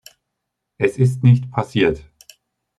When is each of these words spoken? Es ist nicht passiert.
Es 0.79 0.97
ist 0.97 1.21
nicht 1.21 1.51
passiert. 1.51 2.01